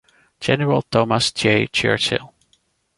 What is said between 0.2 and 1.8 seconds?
General Thomas J.